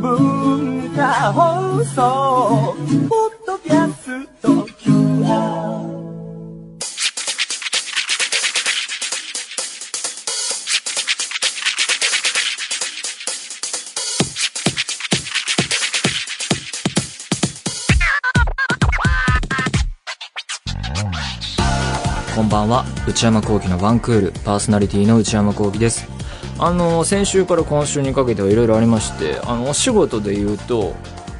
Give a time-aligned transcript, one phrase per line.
[0.00, 2.74] 文化放送
[3.06, 5.92] ポッドキャスト QR
[22.34, 22.86] こんばんは。
[23.06, 24.32] 内山聖輝のワンクール。
[24.44, 26.11] パーソナリティーの内山聖輝です。
[26.64, 30.94] あの先週から今週にかけてはいろいろありましてあのお仕事で言うと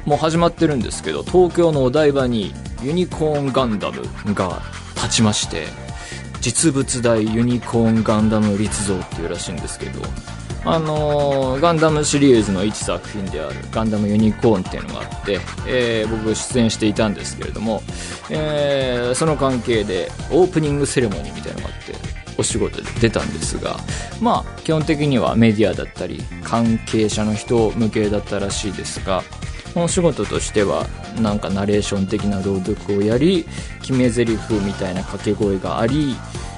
[0.05, 4.01] もう始まってるんですけど東京のお台場にユニコーンガンダム
[4.33, 4.61] が
[4.95, 5.67] 立ちまして
[6.41, 10.01] 実物大ユニコーンガンダム立像っていうらしいんですけど
[10.65, 17.81] あのーガンダムシリーズの一作品であるガンダムユニコーンっていうのがあって、えー僕出演していたんですけれども、
[18.29, 21.93] えーその関係でオープニングセレモニーみたいなのがあって
[22.37, 23.77] お仕事で出たんですが
[24.21, 29.23] まあ基本的にはメディアだったり関係者の人向けだったらしいですが
[29.75, 30.85] お仕事としては
[31.19, 33.45] なんかナレーション的な朗読をやり
[33.81, 36.15] 決め台詞みたいな掛け声があり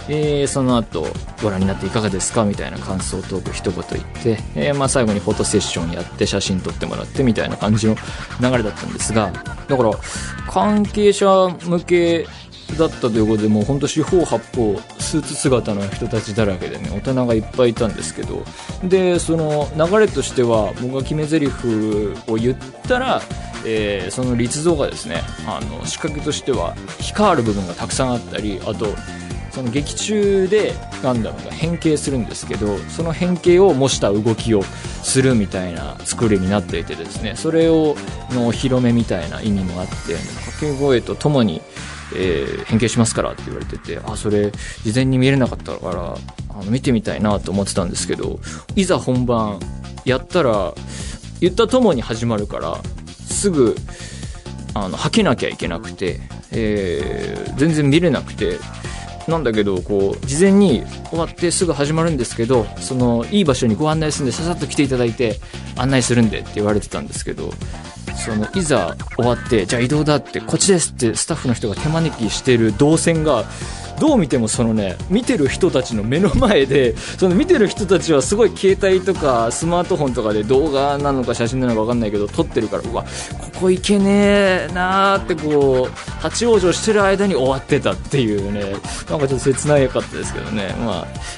[0.08, 1.08] えーその後
[1.42, 7.96] ご覧になっていかがですかみたいな感想トーク一言言って、えーまあ、最後にフォトセッションやって写真撮ってもらってみたいな感じの
[8.40, 9.92] 流れだったんですがだから
[10.48, 12.28] 関係者向け
[12.78, 18.44] だったということでもう本当四方八方スーツ姿の人たちだらけでね大人がいっぱいいたんですけど
[18.84, 22.58] でその流れとしては僕が決め台詞を言っ
[22.88, 23.22] たら
[23.66, 28.88] えーその立像がですねあの仕掛けとしては光る部分がたくさんあったりあと
[29.56, 37.96] その劇中でガンダムが変形するんですけどその変形を模した動きをするみたいな作りになっていてですねそれを
[38.32, 41.62] のお披露目みたいな意味もあって掛け声とともに、
[42.14, 44.52] えー変形しますからって言われててあそれ
[44.84, 46.18] 事前に見れなかったから
[46.50, 48.40] あの見てみたいなと思ってたんですけど
[48.76, 49.60] いざ本番
[50.04, 50.74] やったら
[51.42, 52.78] 言ったともに始まるから
[53.28, 53.76] すぐ
[54.74, 56.20] あの吐けなきゃいけなくて、
[56.52, 58.58] えー全然見れなくて
[59.30, 65.40] なんだけどこう事前に終わってすぐ始まるんですけどそのいい場所にご案内するんでささっと来ていただいて
[65.78, 67.52] 案内するんでって言われてたんですけど
[68.26, 73.46] そのいざ終わってじゃあ移動だってこっちですってスタッフの人が手招きしてる動線が
[74.00, 83.04] どう見てもそのね見てる人たちの目の前で その見てる人たちはすごい携帯とかスマートフォンとかで動画なのか写真なのか分かんないけど撮ってるからうわ
[83.54, 88.76] ここ行けねえなーってこう立ち往生してる間に終わってたっていうね
[89.10, 90.76] なんかちょっと切ないかったですけどね。
[90.86, 90.96] まあ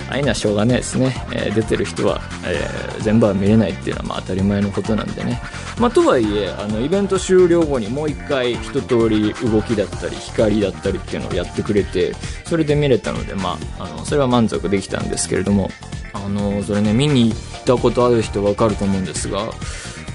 [0.10, 5.42] ああいうのはしょうがないですね、えー出てる人は、えー全部は見れないっていうのはまあ当たり前のことなんでね。
[5.80, 12.14] まあとはいえあのイベント終了後にもう一回一通り動きだったり光だったりっていうのをやってくれて
[12.48, 15.70] それで見れたのでまああのそれは満足できたんですけれども
[16.14, 19.52] あのそれね見に行ったことある人わかると思うんですが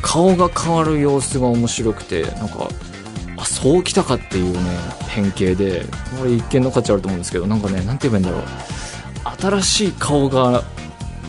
[0.00, 2.69] 顔が変わる様子が面白くてなんか
[3.37, 4.60] あそうきたかっていうね
[5.09, 5.84] 変形で
[6.19, 8.72] これ一見の価値あると思うんですけどなんかねなんて言えばいいんだろう。
[9.41, 10.62] 新しい顔が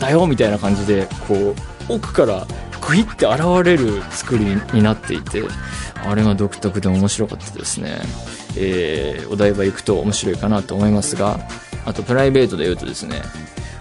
[0.00, 1.54] だよみたいな感じでこ
[1.88, 2.46] う奥から
[2.86, 5.42] グイって現れる作りになっていて
[6.06, 7.98] あれが独特で面白かったですね、
[8.56, 11.40] えーお台場行くと面白いかなと思いますが
[11.84, 13.22] あとプライベートで言うとですね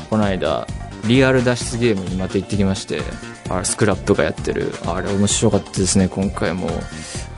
[0.10, 0.68] この間
[1.08, 3.02] リアル脱出ゲームにまた行ってきまして
[3.50, 4.74] あスクラップがやってる。
[4.86, 6.70] あれ面白かったですね今回も。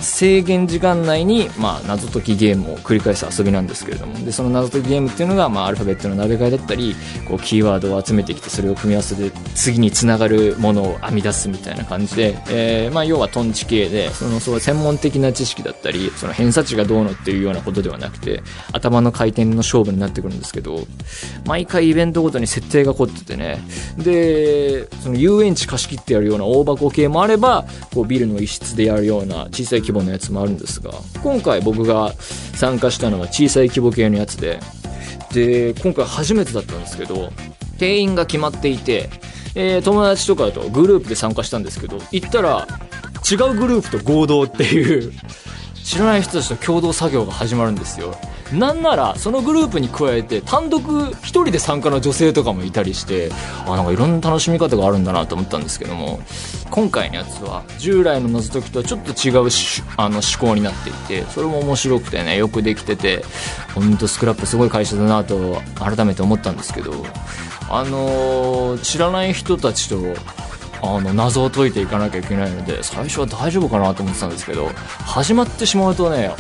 [0.05, 4.23] 制限時間内に、まあ、謎解きゲームを繰り返す遊びなんですけれども。
[4.23, 6.95] でその謎解きゲームっていうのが、まあ、アルファベットの並べ替えだったり
[7.27, 20.85] こうキーワードを集めてきてそれを組み合わせて次につながるものを編み出すみたいな感じで、えーまあ、要はトンチ系でそのそう専門的な知識だったりその偏差値がどうのっていうようなことではなくて頭の回転の勝負になってくるんですけど
[21.45, 23.59] 毎回イベントごとに設定が凝っててね。
[23.97, 30.91] でその遊園地貸し切ってやるような大箱系もあればこうビルの一室でやるような小さい規模のやつもあるんですが
[31.23, 34.59] 今回僕が参加したのは小さい規模系のやつで
[35.33, 37.31] で今回初めてだったんですけど
[37.78, 39.09] 定員が決まっていて、
[39.53, 42.68] えー友達とかだとグループで参加したんですけど行ったら
[43.30, 45.12] 違うグループと合同っていう
[45.83, 48.15] 知らない人たちと共同作業が始まるんですよ。
[48.53, 50.81] なんならそのグループに加えて単独
[51.24, 53.31] 一人で参加の女性とかもいたりして
[53.65, 56.19] あなんかいろんな楽しみ方があるんだなと思ったんですけども
[56.69, 59.50] 今回のやつは従来の謎解きとはちょっと違う
[59.97, 63.24] あの思考になっていてそれも面白くてねよくできてて
[63.74, 66.92] 本当スクラップすごい会社だなと改めて思ったんですけど
[67.69, 69.97] あのー知らない人たちと
[70.83, 74.68] あの謎を解いていかなきゃいけないので最初は大丈夫かなと思ってたんですけど
[75.06, 76.31] 始まってしまうとね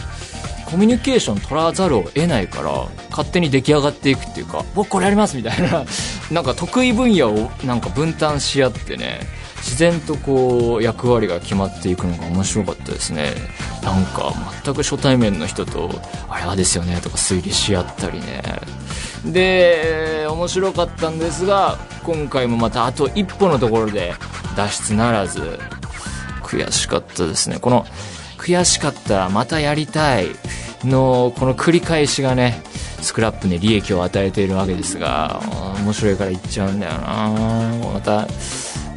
[0.65, 5.85] コミュニケーション取らざるを得ないから勝手に出来上がっていくっていうか僕これやりますみたいな
[6.31, 9.19] なんか得意分野をなんか分担し合ってね
[9.57, 13.33] 自然とこう役割が決まっていくのが面白かったですね。
[13.81, 14.31] なんか
[14.63, 15.89] 全く初対面の人と
[16.29, 18.43] 「あれはですよね」とか推理し合ったりね。
[19.25, 24.13] で面白かったんですが今回もまたあと一歩のところで
[24.55, 25.59] 脱出ならず
[26.43, 27.57] 悔しかったですね。
[27.59, 27.87] この
[28.45, 30.27] 悔しかったまたやりたい
[30.83, 32.61] のこの繰り返しがね
[33.01, 35.41] スクラップに利益を与えているわけですが
[35.79, 37.91] 面白いから言っちゃうんだよな。
[37.93, 38.27] また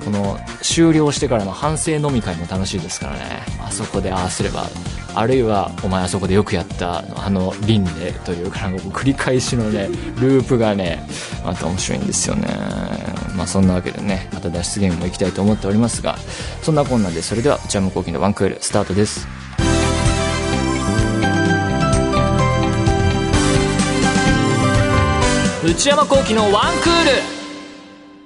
[0.04, 3.42] この終了してからの反省飲み会も楽しいですからね。
[3.62, 4.66] あそこでああすれば
[5.14, 9.88] あるいはお前あそこでよくやったあの輪廻というかなんか繰り返しのね
[10.20, 11.02] ループがね
[11.44, 12.48] また面白いんですよね。
[13.34, 16.18] まあそんなわけでねまた脱出ゲームも行きたいと思っておりますが
[16.62, 19.37] そんなこんなでそれでは内山昂輝のワンクールスタートです
[25.64, 27.10] 内山聖輝のワンクール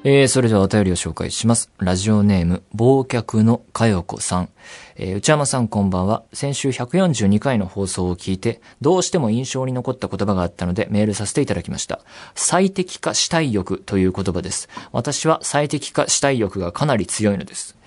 [0.05, 1.71] えー、それではお便りを紹介します。
[1.79, 4.51] ラジオネーム、忘却のかよこさん。
[4.97, 6.25] えー、内山さんこんばんは。
[6.35, 12.01] 先週142回の放送を聞いて、どうしても印象に残った言葉があったのでメールさせていただきました。
[12.35, 14.69] 最適化したい欲という言葉です。
[14.93, 17.79] 私は最適化したい欲がかなり強いのです。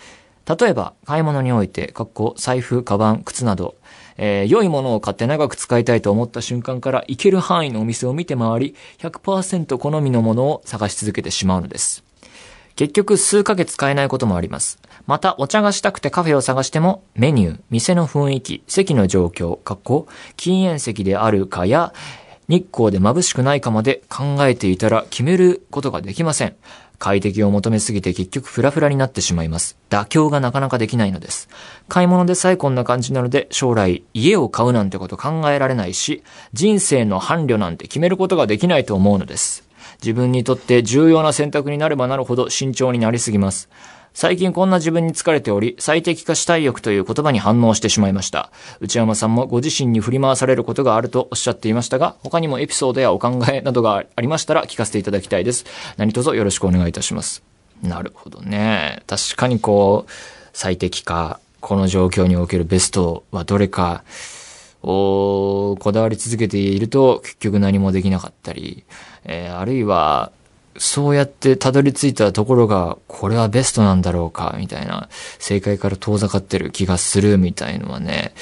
[0.48, 3.76] 例えば、買い物において、かっこ財布、カバン、靴など、
[4.18, 12.04] えー、良いものを買って長く使いたいと思った瞬間から行ける範囲のお店を見て回り、100%好みのものを探し続けてしまうのです。
[12.76, 14.80] 結局数ヶ月使えないこともあります。
[15.08, 21.94] また、お茶がしたくてカフェを探しても、メニュー、店の雰囲気、席の状況、格好、禁煙席であるかや、
[22.48, 26.56] 日光で眩しくないかまで考えていたら決めることができません。
[27.00, 29.78] 快適を求めすぎて結局フラフラになってしまいます。
[29.90, 31.50] 妥協がなかなかできないのです。
[31.88, 39.66] 買い物でさえこんな感じなので、将来家を買うなんてこと考えられないし、人生の伴侶なんて決めることができないと思うのです。
[40.02, 43.70] 自分にとって重要な選択になればなるほど慎重になりすぎます。
[44.16, 48.50] 最近こんな自分に疲れており、最適化したい欲という言葉に反応してしまいました。
[48.80, 55.66] 内山さんもご自身に振り回されることがあるとおっしゃっていましたが、他にもエピソードやお考えなどがありましたら聞かせていただきたいです。
[55.98, 57.44] 何卒よろしくお願いいたします。
[57.84, 59.04] なるほどね。
[59.06, 60.12] 確かにこう、
[60.54, 64.06] 最適化、この状況におけるベストはどれか、
[64.82, 68.86] をこだわり続けていると結局何もできなかったり、
[69.26, 70.32] えーあるいは、
[70.78, 78.34] そうやってたどり着いたところが、これはベストなんだろうか、みたいな、正解から遠ざかってる気がする、みたいのはね、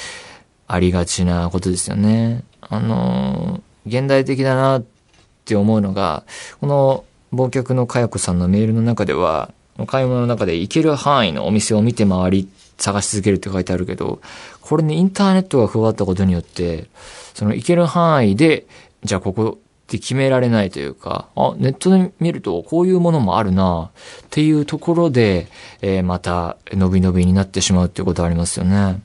[0.66, 2.42] ありがちなことですよね。
[2.60, 4.84] あの現代的だなっ
[5.44, 6.24] て思うのが、
[6.60, 9.52] この、忘却のかやこさんのメールの中では、
[9.86, 12.48] 買い物の中で行ける範囲のお店を見て回り、
[12.78, 14.20] 探し続けるって書いてあるけど、
[14.60, 16.88] これね、インターネットが加わったことによって、
[17.34, 18.66] その行ける範囲で、
[19.04, 25.46] じゃあここって決められないというか、あ、ネットで見るとこういうものもあるなっていうところで、
[25.82, 29.02] えーまた、伸び伸びになってしまうっていうことありますよね。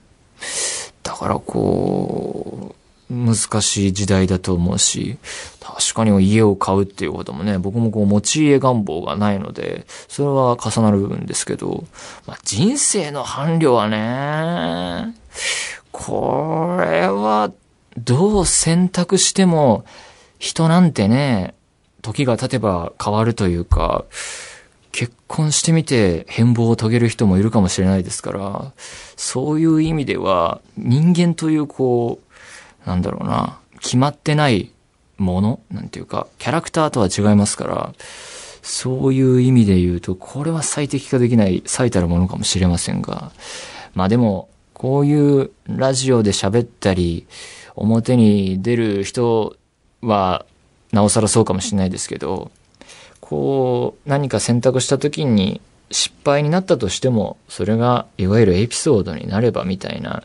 [1.03, 5.17] だからこう、難しい時代だと思うし、
[5.59, 11.83] 確かに家を買うっていうこともね、僕もこう持ち家願望がないので、それは重なる部分ですけど、
[12.25, 15.15] まあ、人生の伴侶はね、
[15.91, 17.51] これは
[17.97, 19.83] どう選択しても
[20.39, 21.53] 人なんてね、
[22.01, 24.05] 時が経てば変わるというか、
[24.91, 28.71] 結婚してみて変貌を遂げる人もいるかもしれないですから、
[29.15, 32.19] そういう意味では人間というこ
[32.85, 34.71] う、なんだろうな、決まってない
[35.17, 37.93] ものなんていうか、キャラクターとは違いますから、
[38.61, 43.31] そういう意味で言うと、これは最適化できない最たるものかもしれませんが、
[43.93, 47.27] まあでも、こういうラジオで喋ったり、
[47.75, 49.57] 表に出る人
[50.01, 50.45] は、
[50.91, 52.51] なおさらそうかもしれないですけど、
[53.19, 60.23] こう、何か選択した時に失敗になったとしても、それがいわゆるエピソードになればみたいな、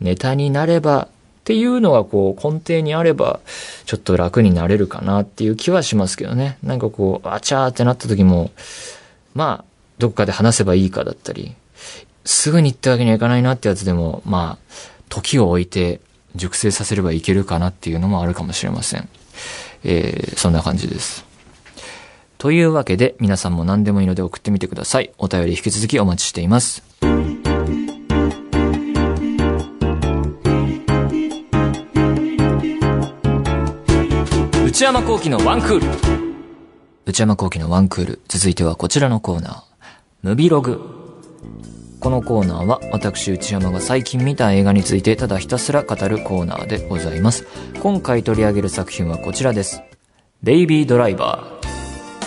[0.00, 1.08] ネタになればっ
[1.44, 3.40] ていうのがこう根底にあれば、
[3.84, 6.58] ちょっと楽になれるかなっていう気はしますけどね。
[6.62, 8.50] なんかこう、あちゃーってなった時も、
[9.34, 9.64] まあ、
[9.98, 11.54] どこかで話せばいいかだったり、
[12.24, 14.74] すぐにってわけにはいかないなってやつでも、まあ、
[15.08, 16.00] 時を置いて
[16.34, 19.08] 熟成させればいけるかなっていうのもあるかもしれません。
[19.84, 21.24] えー、そんな感じです。
[22.38, 25.10] というわけで、皆さんも何でもいいので送ってみてください。
[25.18, 26.82] お便り引き続きお待ちしています。
[34.64, 35.86] 内山幸喜のワンクール。
[37.06, 38.20] 内山幸喜のワンクール。
[38.28, 39.62] 続いてはこちらのコーナー。
[40.22, 40.95] ムビログ。
[42.06, 47.44] このコーナーは私内山が最近見た映画についてただひたすら語るコーナーでございます。
[47.80, 49.82] 今回取り上げる作品はこちらです。
[50.40, 51.68] ベイビードライバー。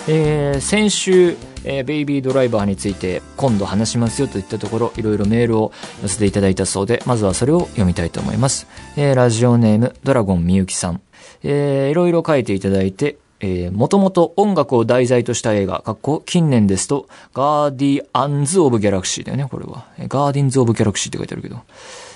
[0.09, 5.71] えー、先週、えーベイビードライバーについて今度話しますよといったところ、いろいろメールを
[6.01, 8.67] 寄せていただいたそうで、まずはそれを読みたいと思います。
[8.97, 10.99] えーラジオネーム、ドラゴンみゆきさん。
[11.41, 19.85] えーいろいろ書いていただいて、えー、もともと音楽を題材とした映画、かっこ近年ですと、ガーディアンズ・オブ・ギャラクシーだよね、これは。
[19.99, 21.57] ガーディンズ・オブ・ギャラクシーって書いてあるけど。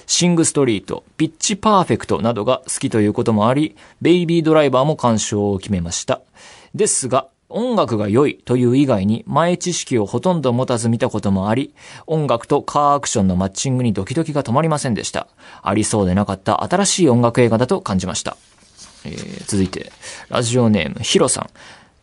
[0.06, 6.22] シング・ストリート、ピッチ・パーフェクトなどが好きということもあり、ベイビードライバーも鑑賞を決めました。
[6.75, 11.74] ですが、音楽が良いという以外に前知識をほとんど持たず見たこともあり、
[12.08, 15.27] 音楽とカーアクションのマッチングにドキドキが止まりませんでした。
[15.62, 18.36] ありそうでなかった新しい音楽映画だと感じました。
[19.06, 19.92] えー続いて、
[20.30, 21.50] ラジオネーム、ヒロさん。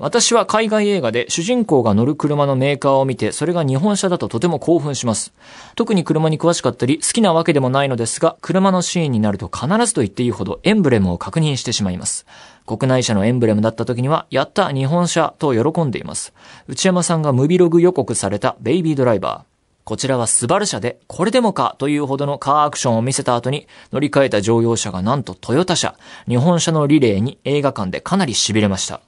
[0.00, 5.35] 私は海外映画で主人公が乗る車のメーカーを見て、それが日本車だととても興奮します。
[5.76, 12.25] 特に車に詳しかったり、好きなわけでもないのですが、車のシーンになると必ずと言っていいほどエンブレムを確認してしまいます。
[12.66, 16.33] 国内車のエンブレムだった時には、やった日本車と喜んでいます。
[16.66, 19.50] 内山さんがムビログ予告されたベイビードライバー。
[19.84, 25.94] こちらはスバル車で、これでもかというほどのカーアクションを見せた後に乗り換えた乗用車がなんとトヨタ車、
[26.28, 29.00] 日本車のリレーに映画館でかなり痺れました。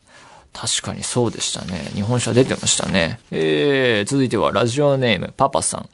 [0.52, 1.78] 確かにそうでしたね。
[1.94, 3.20] 日本車出てましたね。
[3.30, 5.88] えー、続いてはラジオネームパパさん。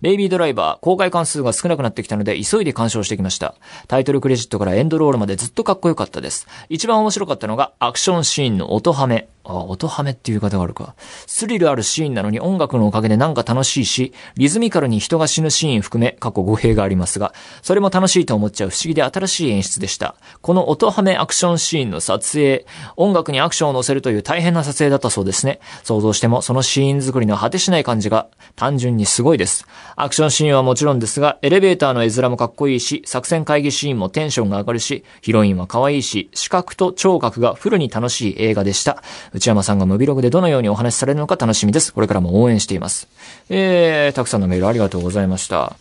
[0.00, 3.54] ベイビードライバー、公開関数が少なくなってきたので、急いで鑑賞してきました。
[3.88, 6.46] タイトルクレジットからエンドロールまでずっとかっこよかったです。
[6.68, 9.28] 一番面白かったのが、アクションシーンの音ハメ。
[9.44, 10.94] あ、音ハメっていう言い方があるか。
[11.26, 20.16] スリルあるシーンなのに音楽のおかげでなんか楽しいし、リズミカルに人が死ぬシーン含め、過去語弊がありますが、それも楽しいと思っちゃう不思議で新しい演出でした。
[20.40, 25.60] この音ハメアクションシーンの撮影、音楽にアクションを乗せるという大変な撮影だったそうですね。
[25.82, 29.66] 想像してもそのシーン作りの果てしない感じが単純にすごいです。
[29.96, 39.02] アクションシーンはもちろんですが、エレベーターの絵面もかっこいいし、作戦会議シーンもテンションが上がるし、ヒロインは可愛いし、視覚と聴覚がフルに楽しい映画でした。
[39.34, 41.92] 内山さんがムビログでどのようにお話しされるのか楽しみです。
[41.92, 43.08] これからも応援しています。
[43.50, 45.76] えー、たくさんのメールありがとうございました。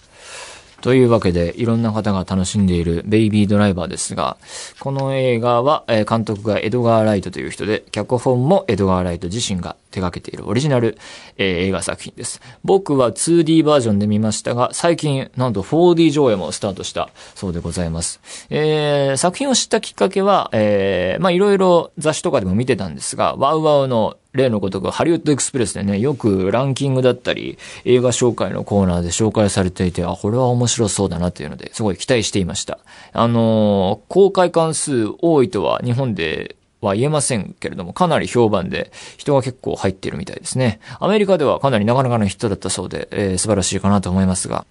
[0.81, 4.37] というわけで、いろんな方が楽しんでいるベイビードライバーですが、
[4.79, 10.97] この映画は、え監督がエドガー・ライトという人で、脚本もエドガー・ライト自身が手掛けているオリジナル、
[11.37, 12.41] えー映画作品です。
[12.63, 18.19] 僕は 2D バージョンで見ましたが、最近、なんと 4D 上映もスタートしたそうでございます。
[18.49, 32.79] えー作品を知ったきっかけは、えーまあいろいろ雑誌とかでも見てたんですが、ワウワウの例のことがハリウッドエクスプレスでね、よくランキングだったり、映画紹介のコーナーで紹介されていて、あ、これは面白そうだなっていうので、すごい期待していました。
[33.13, 40.79] あのー公開関数多いとは日本では言えませんけれども、かなり評判で人が結構入っているみたいですね。
[40.99, 44.65] アメリカではかなりなかなかのヒットだったそうで、えー素晴らしいかなと思いますが、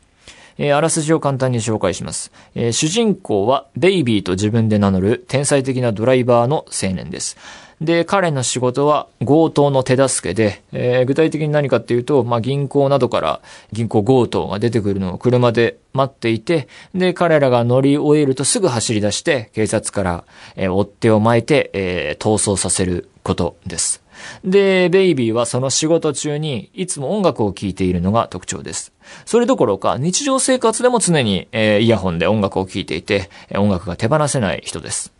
[0.58, 2.32] えーあらすじを簡単に紹介します。
[2.54, 7.36] えー主人公はベイビーと自分で名乗る天才的なドライバーの青年です。
[7.82, 13.40] で、彼の仕事は強盗の手助けで、えー具体的に何かっていうと、まあ、銀行などから
[13.72, 20.24] 銀行強盗が出てくるのを車で待っていて、で、彼らが乗り終えるとすぐ走り出して、警察から、
[20.54, 24.02] えー追っ手を巻いて、えー逃走させることです。
[24.44, 28.92] で、ベイビーはその仕事中にいつも音楽を聴いているのが特徴です。
[29.26, 35.12] それどころか日常生活でも常に、えーイヤホンで音楽を聴いていて、音楽が手放せない人です。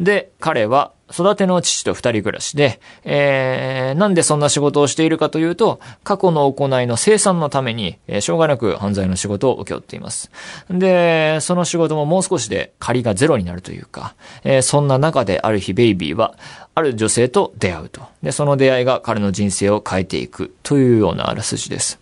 [0.00, 10.30] で、彼は育ての父と二人暮らしで、えー、なんでそんな仕事をしているかというと、過去の行いの生産のために、えー、しょうがなく犯罪の仕事を請け負っています。
[10.70, 14.14] で、その仕事ももう少しで借りがゼロになるというか、
[14.44, 16.34] えーそんな中である日ベイビーは、
[16.74, 18.02] ある女性と出会うと。
[18.22, 21.99] で、その出会いが彼の人生を変えていくというようなあらすじです。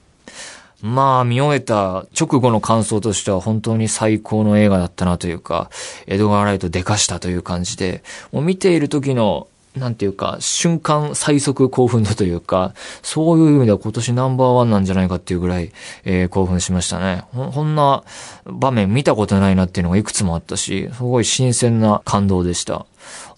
[0.81, 5.71] まあ、見終えた直後の感想としては本当に最高の映画だったなというか、
[6.07, 15.73] エドガー・ライトでかしたという感じで、もう見ている時の、なんていうか、瞬間最速興奮度というか、そういう意味では今年ナンバーワンなんじゃないかっていうぐらい、
[16.05, 17.25] えー興奮しましたね。
[17.33, 18.05] ほこんな
[18.45, 22.87] 場面見たことないなっていうのがいくつもあったし、すごい新鮮な感動でした。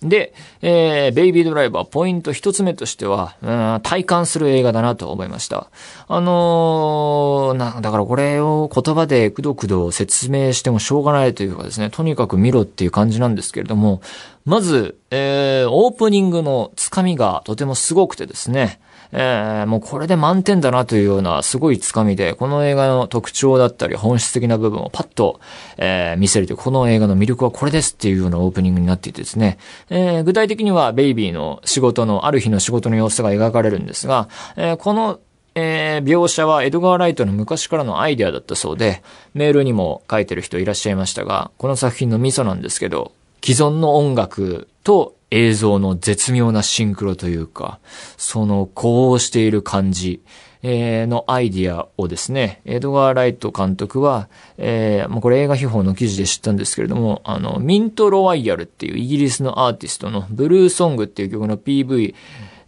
[0.03, 3.47] で、えーベイビードライバー、ポイント一つ目としては、う
[3.79, 5.71] ん体感する映画だなと思いました。
[6.09, 14.01] あのーな、だからこれを言葉でくどくど説明してもしょうがないというかですね、とにかく見ろっていう感じなんですけれども、
[14.45, 18.81] まず、えーオープニングのつかみがとてもすごくてですね、
[19.13, 25.41] えーもうこれで満点だなというようなすごいつかみで、この映画の特徴だったり本質的な部分をパッと、
[25.77, 35.21] えー見せるという、この映画の魅力はこれですっていうようなオープニングになっていてですね、えー具体的にはベイビーの仕事の、ある日の仕事の様子が描かれるんですが、えーこの、
[35.57, 39.03] えー、描写はエドガー・ライトの昔からのアイデアだったそうで、
[39.35, 43.13] メールにも書いてる人いらっしゃいましたが、この作品のミソなんですけど、
[43.43, 47.79] 既存の音楽と映像の絶妙なシンクロというか、
[48.17, 50.21] その呼応している感じ、
[50.63, 54.29] えー、のアイディアをですね、エドガー・ライト監督は、
[54.59, 62.15] えー、もうこれ映画秘宝の記事で知ったんですけれども、あの、ミント・ロワイヤルっていうイギリスのアーティストのブルーソングっていう曲の PV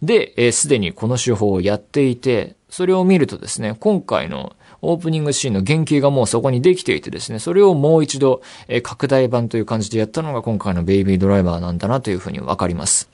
[0.01, 13.09] で、えー、すでにこの手法をやっていて、それを見るとですね、今回のオープニングシーンの原型がもうそこにできていてですね、それをもう一度、え、拡大版という感じでやったのが今回のベイビードライバーなんだなというふうにわかります。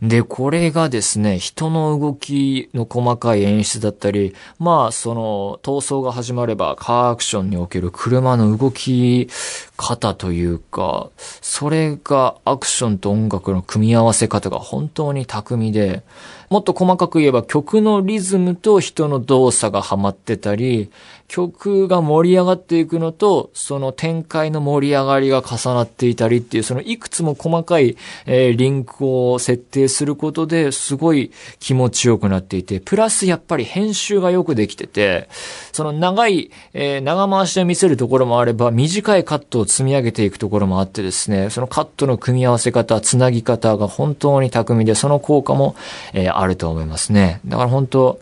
[0.00, 9.28] で、これがですね、人の動きの細かい演出だったり、まあ、その、逃走が始まれば、カーアクションにおける車の動き
[9.76, 16.04] 方というか、それがアクションと音楽の組み合わせ方が本当に巧みで、
[16.48, 20.90] もっと細かく言えば曲のリズムと人の動作がハマってたり、
[21.28, 35.28] 曲が盛り上がっていくのと、その展開の盛り上がりが重なっていたりっていう、そのいくつも細かい、えー、リンクを設定することですごい気持ちよくなっていて、プラスやっぱり編集がよくできてて、
[35.72, 45.76] その長い、えー、長回しで見せるところもあれば、短いカットを積み上げていくところもあってですね、そのカットの組み合わせ方、つなぎ方が本当に巧みで、その効果も、
[46.12, 47.40] えー、あると思いますね。
[47.46, 48.20] だから本当、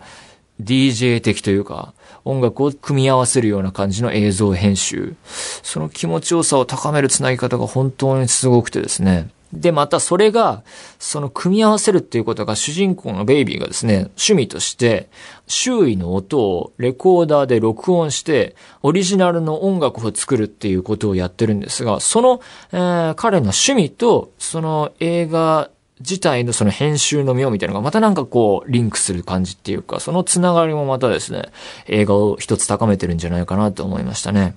[0.63, 1.93] DJ 的というか、
[2.25, 5.15] 音楽を組み合わせるような感じの映像編集。
[5.63, 9.29] その気持ちよさを高める繋ぎ方が本当にすごくてですね。
[9.53, 10.62] で、またそれが、
[10.99, 15.09] その組み合わせるっていうことが主人公のベイビーがですね、趣味として、
[15.47, 22.41] 周囲の音をレコーダーで録音して、オリジナルの音楽を作るっていうことをやってるんですが、その、
[22.73, 31.50] えー、彼の趣味と、その映画自体のその編集の妙みたいなのがまたなんかこうリンクする感じっていうか、そのつながりもまたですね、
[31.87, 34.57] 映画を一つ高めてるんじゃないかなと思いましたね。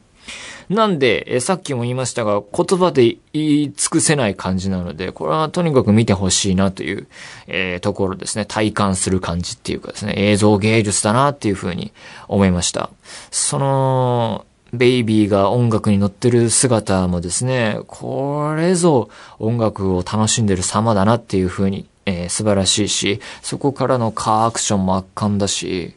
[0.69, 7.07] なんで、えさっきも言いましたが、言葉で言い尽くせない感じなので、これはとにかく見てほしいなという、
[7.47, 8.45] えー、ところですね。
[8.45, 11.91] 体感する感じっていうかですね、映像芸術だなっていうふうに
[12.27, 12.91] 思いました。
[13.31, 25.95] その、ベイビーが音楽に乗ってる姿もですね、これぞ音楽を楽しんでる様だなっていう風に、えー、素晴らしいし、そこからのカーアクションも圧巻だし、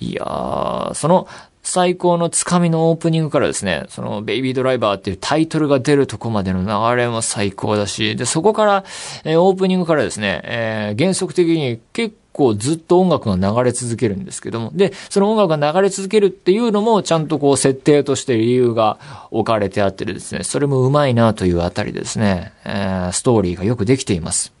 [0.00, 1.28] いやー、その
[1.66, 8.84] 最高のつかみのオープニングからですね、そのベイビードライバーっていうタイトルが出るとこまでの流れも最高だし、で、そこから、
[9.24, 18.98] えー、オープニングからですね、えー、原則的に結構構ずっと音楽が流れ続けるんですけども、で、その音楽が流れ続けるっていうのも、ちゃんとこう設定として理由が
[19.30, 24.52] 置かれてあってですね、それもうまいなというあたりですね、えー、ストーリーがよくできています。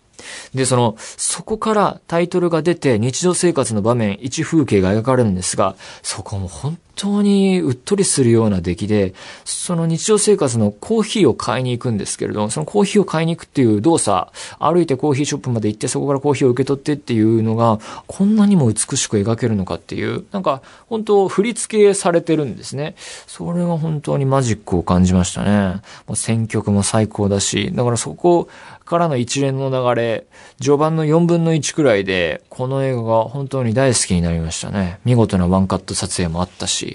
[0.54, 14.28] で、その、そこからタイトルが出て日常生活の場面、一風景が描かれるんですが、そこも本当にうっとりするような出来で、その日常生活のコーヒーを買いに行くんですけれども、そのコーヒーを買いに行くっていう動作、
[14.58, 22.94] 歩いてコーヒーショップまで行ってそこからコーヒーを受け取ってっていうのが、こんなにも美しく描けるのかっていう、なんか本当振り付けされてるんですね。
[23.26, 25.82] それが本当にマジックを感じましたね。
[26.06, 28.48] もう選曲も最高だし、だからそこ
[28.86, 30.24] からの一連の流れ、
[30.60, 35.00] 序盤の4分の1くらいで、この映画が本当に大好きになりましたね。
[35.04, 36.85] 見事なワンカット撮影もあったし。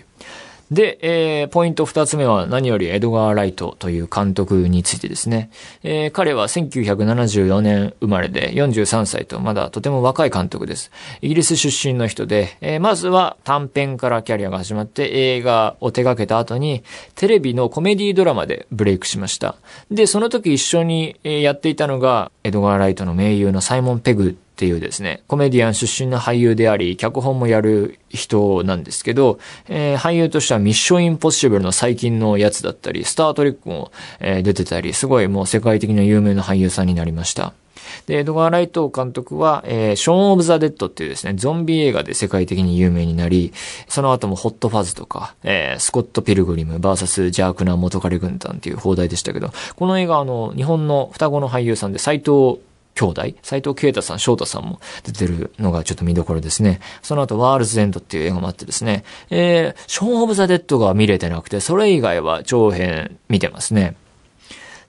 [0.71, 5.51] で、えー、ポイント二つ目は何よりエドガー・ライトという監督についてですね。
[5.83, 10.89] えー、彼は1974年生まれで43歳とまだとても若い監督です。
[11.21, 16.83] イギリス出身の人で、えー、まずは短編からキャリアが始まって映画を手掛けた後に
[17.15, 19.55] テレビのコメディドラマでブレイクしました。
[19.89, 37.53] で、その時一緒にやっていたのがエドガー・ライトの名優のサイモン・ペグっていうですね、コメディアン出身の俳優であり、脚本もやる人なんですけど、えー、俳優としてはミッションインポッシブルの最近のやつだったり、スタートレックも、えー、出てたり、すごいもう世界的な有名な俳優さんになりました。
[38.05, 43.51] で、エドガー・ライト監督は、えー、ショーン・オブ・ザ・デッドっていうですね、ゾンビ映画で世界的に有名になり、
[43.87, 52.59] その後もホット・ファズとか、えー、スコット・ピルグリム VS 邪悪な元彼軍団っていう放題でしたけど、この映画あの、日本の双子の俳優さんで斎藤
[52.95, 56.79] 兄弟、斎藤慶太さん、翔太さんも出てるのがちょっと見どころですね。
[57.01, 63.95] その後、ワールズエンドっていう映画もあってですね、えー、ショーン・オブ・ザ・デッドが見れてなくて、それ以外は長編見てますね。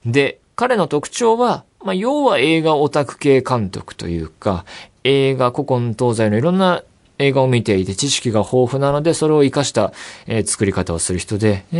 [0.05, 4.65] で、彼の特徴は、まあ、要は映画オタク系監督というか、
[5.03, 6.83] 映画古今東西のいろんな
[7.19, 9.93] 映画を見ていて知識が豊富なので、それを活かした、
[10.25, 11.79] えー、作り方をする人で、えー、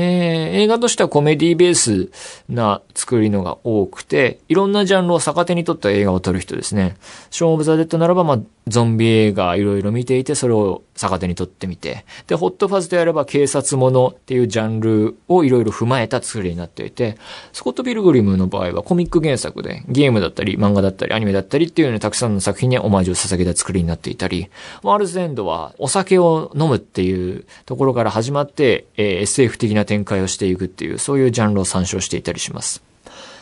[0.62, 2.12] 映画としてはコメディベース
[2.50, 6.96] な作りのが多くて、いろんなジャンルを逆手に取った映画を撮る人ですね。
[7.32, 12.06] ショーン・オブ・ザ・デッドならば、まあ、ゾンビ映画いろいろ見ていて、それを逆手に取ってみて。
[12.28, 17.18] で、ホットファズであれば警察ものっていうジャンルをいろいろ踏まえた作りになっていて、
[17.52, 24.50] スコット・ピルグリムの場合はコミック原作で、ゲームだったり、漫画だったり、アニメだったりっていうようなたくさんの作品にオマージュを捧げた作りになっていたり、
[24.82, 32.82] ワールズ・エンドはお酒を飲むっていうところから始まって、えー、SF 的な展開をしていくっていう、そういうジャンルを参照していたりします。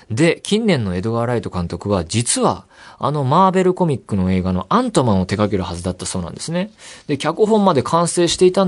[0.10, 2.66] で、近年のエドガー・ライト監督は、実は、
[3.04, 6.72] あのマーベルコミックの映画のアントマンを手掛けるはずだったそうなんですね。
[7.08, 8.68] で、脚本まで完成していた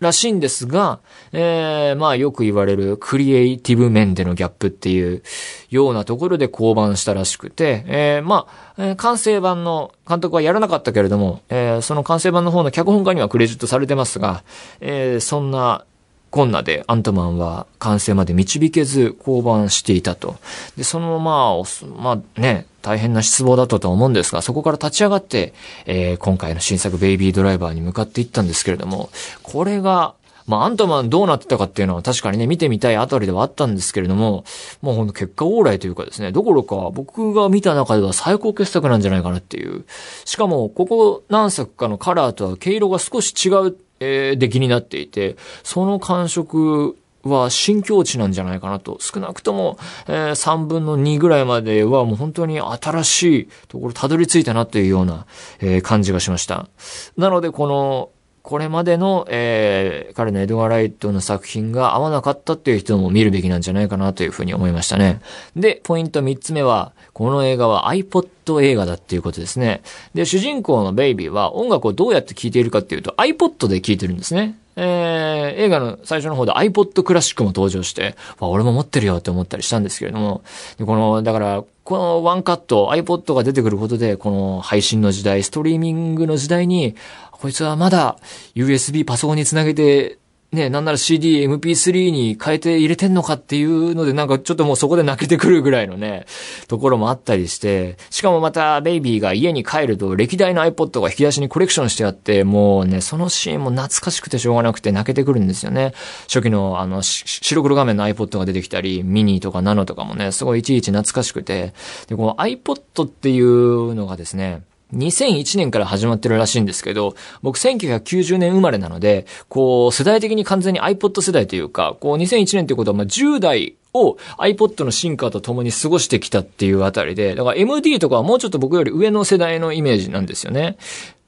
[0.00, 0.98] らしいんですが、
[1.32, 5.22] えー、まあよく言われるクリエイティブ面でのギャップっていう
[5.70, 14.44] ようなところで降板したらしくて、えー、まあ、え、完成版の監督はやらなかったけれども、えー、その完成版の方の脚本家にはクレジットされてますが、
[14.80, 15.86] えー、そんな
[16.32, 20.36] こんなでアントマンは完成まで導けず降板していたと。
[20.78, 25.54] で、そのまあ、まあね、大変な失望だったと思うんですが、そこから立ち上がって、
[25.86, 29.10] えー、今回の新作ベイビードライバーに向かっていったんですけれども、
[29.42, 30.14] これが、
[30.46, 34.44] まあ、アントマンどうなってたかっていうのは確かにね、見てみたいあたりではあったんですけれども、
[34.80, 39.84] もうほんと結果往来というかですね、どころか僕が見た中では最高傑作なんじゃないかなっていう。
[40.24, 48.98] しかも、ここ何作かのカラーとは毛色が少し違うえー、出来になっていて、その感触は新境地なんじゃないかなと。
[49.00, 55.26] 少なくとも、えー、3分の2ぐらいまではもう本当に新しいところたどり着いたなというような、
[55.60, 56.68] えー、感じがしました。
[57.16, 58.10] なのでこの
[58.42, 65.20] これまでの、えー、彼のエドガー・ライトの作品が合わなかったっていう人も見るべきなんじゃないかなというふうに思いましたね。
[65.54, 69.82] で、ポイント3つ目は、この映画は iPod 映画だっていうことですね。
[70.14, 74.58] で、主人公のベイビーは音楽をどうやって聴いているかっていうと iPod で聴いてるんですね。
[74.76, 80.42] えー、映画の最初の方で iPod クラシックも登場して、俺も持ってるよって思ったりしたんですけれども、
[80.84, 86.94] この、だから、このワンカット、iPod が出てくることで、この配信の時代、ストリーミングの時代に、
[87.32, 88.16] こいつはまだ
[88.54, 90.18] USB パソコンにつなげて
[90.52, 96.26] ね、なんなら CD、MP3 に変えて入れてんのかっていうので、なんかちょっともうそこで泣けてくるぐらいのね、
[96.68, 105.94] ところもあったりして、しかもまたベイビーが家に帰ると歴代の iPod が引き出しにコレクションしてあって、もうね、そのシーンも懐かしくてしょうがなくて泣けてくるんですよね。
[106.24, 111.72] 初期のあの、白黒画面の iPod が出てきたり、ミニとかナノとかもね、すごいいちいち懐かしくて、
[112.08, 114.60] で、この iPod っていうのがですね、
[114.94, 130.76] 2001年から始まってるらしいんですけど、僕1990年生まれなので、こう、世代的に完全に iPod 世代というか、こう、2001年ってことは、まあ、10代を iPod の進化と共に過ごしてきたっていうあたりで、だから MD とかはもうちょっと僕より上の世代のイメージなんですよね。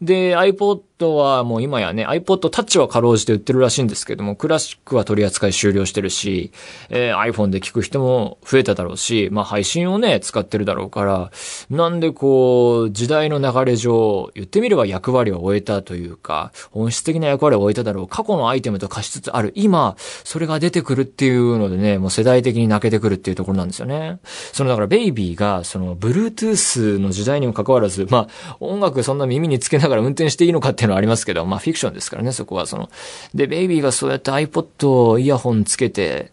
[0.01, 6.53] で、iPod はもう今やね、iPod Touch はかろうじて売ってるらしいんですけども、クラシックは取り扱い終了してるし、
[6.91, 11.31] えー、iPhone で聞く人も増えただろうし、まあ配信をね、使ってるだろうから、
[11.71, 18.09] なんでこう、時代の流れ上、言ってみれば役割を終えたというか、本質的な役割を終えただろう。
[18.09, 24.19] 過去のアイテムと化しつつある今、それが出てくるっていうのでね、もう世代的に泣けてくるっていうところなんですよね。
[24.53, 32.91] そのだからベイビーが、その、Bluetooth の時代にも関わらず、まあ、音楽そんな耳につけないがら運転していいのかっていうのはありますけど、まあフィクションですからね、そこはその。
[33.35, 36.33] で、ベイビーがそうやって iPod をイヤホンつけて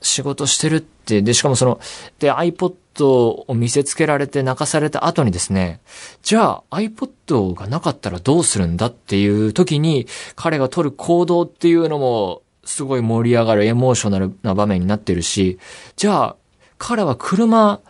[0.00, 1.80] 仕事してるって、で、しかもその、
[2.18, 5.80] で、iPod を見せつけられて泣かされた後にですね、
[6.22, 15.58] じゃあ iPod がなかったらどうするんだっていう時に彼が取る行動っていうのもすごい盛り上がるエモーショナルな場面になってるし、
[15.96, 16.36] じゃあ
[16.78, 17.80] 彼は車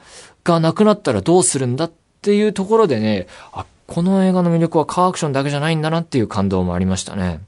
[0.44, 7.40] がなくなったらどうするんだっていうところでね、あ、この映画の魅力はカーアクションだけじゃないんだなっていう感動もありましたね。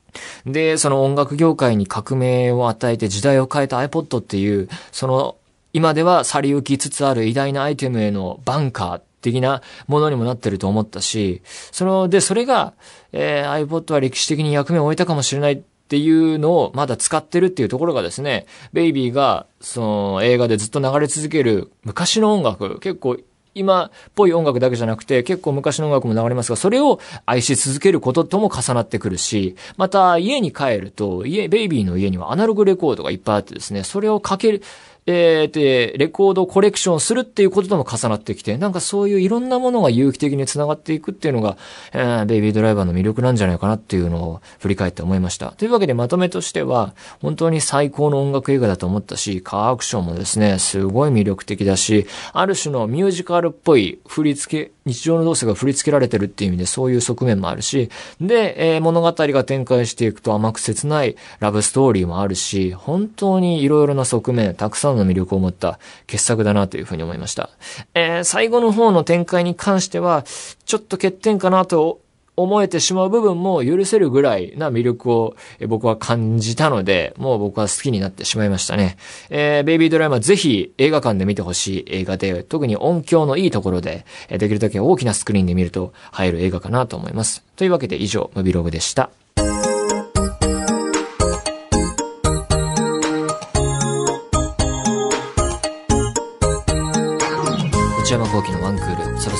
[0.45, 5.37] で、その音楽業界に革命を与えて時代を変えた iPod っていう、その
[5.73, 12.75] 今では去り行きつつある偉大なアイテムへのバンカー的なものにもなってると思ったし、その、で、それが、
[13.13, 15.57] えー、iPod は歴史的に役目を終えたかもしれないっ
[15.89, 23.19] ていうのをまだ使ってるっていうところがですね、ベイビーが、その映画でずっと流れ続ける昔の音楽、結構
[23.57, 34.63] 今っぽい音楽だけじゃなくて、結構昔の音楽も流れますが、それを愛し続けることとも重なってくるし、また家に帰ると、家、ベイビーの家にはアナログレコードがいっぱいあってですね、それをかける、
[35.07, 41.57] えー、で、レコードコレクションするっていうこととも重なってきて、なんかそういういろんなものが有機的に繋がっていくっていうのが、
[41.93, 45.53] えー、ベイビードライバーの魅力なんじゃないかなっていうのを振り返って思いました。
[45.53, 67.51] というわけでまとめとしては、本当に最高の音楽映画だと思ったし、カーアクションもですね、すごい魅力的だし、ある種のミュージカルっぽい振り付け日常の動作が振り付けられてるっていう意味でそういう側面もあるし、で、えー、物語が展開していくと甘く切ないラブストーリーもあるし、本当に色々な側面、たくさんの魅力を持った傑作だなというふうに思いました。
[67.95, 70.25] えー、最後の方の展開に関しては、
[70.65, 72.01] ちょっと欠点かなと
[72.37, 75.37] 思えてしまう部分も許せるぐらいな魅力を
[75.69, 78.97] 僕は感じたので、もう僕は好きになってしまいましたね。
[79.31, 87.43] えー、ベイビードライマーぜひ映画館で見てほしい映画で、特に音響のいいところで、できるだけ大きなスクリーンで見ると入る映画かなと思います。
[87.57, 89.11] というわけで以上、ムビログでした。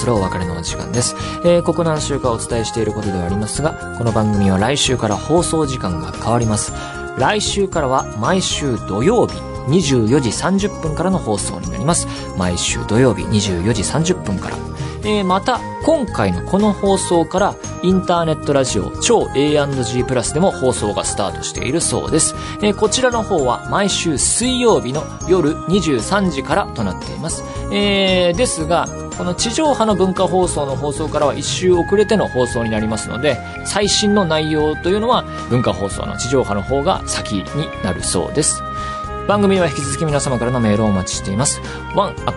[0.07, 1.17] ール、そろそろお別れのお時間です。
[1.45, 6.73] えー、ここ何週かお伝えしていることではありますが、この番組は来週から放送時間が変わります。
[7.19, 9.35] 来週からは毎週土曜日、
[9.69, 12.07] 24時30分からの放送になります。
[12.37, 14.76] 毎週土曜日24時30分から。
[15.07, 22.35] えー、また、今回のこの放送から、インターネットラジオ超 A&G プラスでも放送がスタートしているそうです。
[22.61, 27.45] えー、こちらの方は毎週水曜日の夜23時からとなっています。
[27.73, 37.45] えー、ですが、この地上波の文化放送の放送からは一周遅れての放送になりますので、最新の内容というのは文化放送の地上波の方が先に
[37.85, 38.61] なるそうです。
[39.27, 41.61] 番組は引き続き皆様からのメールをお待ちしています。
[41.95, 42.37] one.joqr.net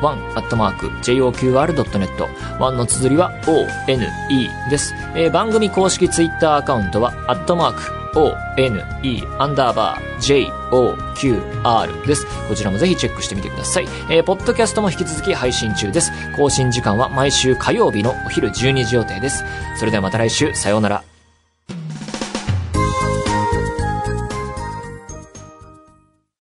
[0.00, 1.38] one.joqr.net
[2.60, 3.98] one の綴りは one
[4.70, 4.94] です。
[5.16, 8.80] えー、番組公式ツイッターアカウントは、アットマーク one
[9.38, 12.24] アンダーバー joqr です。
[12.48, 13.88] こちらもぜひチェックしてみてください。
[14.10, 16.12] えー、ポッドキャストも引き続き配信中です。
[16.36, 19.44] 更新時間は毎週火曜日のお昼12時予定です。
[19.76, 21.17] それではまた来週、さようなら。